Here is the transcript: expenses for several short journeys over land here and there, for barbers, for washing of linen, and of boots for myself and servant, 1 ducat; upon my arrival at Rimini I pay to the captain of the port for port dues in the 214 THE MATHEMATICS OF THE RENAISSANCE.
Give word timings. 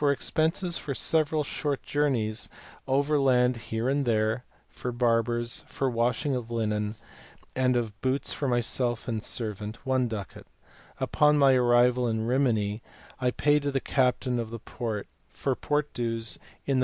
expenses 0.09 0.77
for 0.79 0.95
several 0.95 1.43
short 1.43 1.83
journeys 1.83 2.49
over 2.87 3.19
land 3.19 3.55
here 3.57 3.87
and 3.87 4.03
there, 4.05 4.43
for 4.67 4.91
barbers, 4.91 5.63
for 5.67 5.87
washing 5.91 6.33
of 6.35 6.49
linen, 6.49 6.95
and 7.55 7.75
of 7.75 7.99
boots 8.01 8.33
for 8.33 8.47
myself 8.47 9.07
and 9.07 9.23
servant, 9.23 9.85
1 9.85 10.07
ducat; 10.07 10.47
upon 10.99 11.37
my 11.37 11.53
arrival 11.53 12.09
at 12.09 12.15
Rimini 12.15 12.81
I 13.19 13.29
pay 13.29 13.59
to 13.59 13.69
the 13.69 13.79
captain 13.79 14.39
of 14.39 14.49
the 14.49 14.57
port 14.57 15.07
for 15.29 15.55
port 15.55 15.93
dues 15.93 16.07
in 16.07 16.09
the 16.09 16.19
214 16.19 16.19
THE 16.19 16.19
MATHEMATICS 16.19 16.39
OF 16.39 16.39
THE 16.39 16.63
RENAISSANCE. 16.71 16.79